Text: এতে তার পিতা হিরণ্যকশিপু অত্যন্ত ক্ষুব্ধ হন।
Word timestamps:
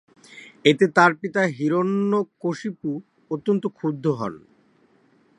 এতে 0.65 0.85
তার 0.95 1.11
পিতা 1.15 1.41
হিরণ্যকশিপু 1.57 2.89
অত্যন্ত 3.31 3.63
ক্ষুব্ধ 3.77 4.05
হন। 4.11 4.33